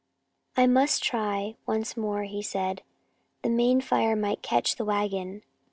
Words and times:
"I 0.57 0.65
must 0.65 1.03
try 1.03 1.57
once 1.67 1.95
more," 1.95 2.23
he 2.23 2.41
said. 2.41 2.81
"The 3.43 3.49
main 3.51 3.81
fire 3.81 4.15
might 4.15 4.41
catch 4.41 4.77
the 4.77 4.83
wagon." 4.85 5.43